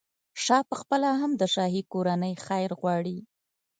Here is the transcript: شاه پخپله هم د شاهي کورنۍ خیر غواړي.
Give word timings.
شاه 0.43 0.63
پخپله 0.69 1.09
هم 1.21 1.31
د 1.41 1.43
شاهي 1.53 1.81
کورنۍ 1.91 2.33
خیر 2.45 2.69
غواړي. 2.79 3.17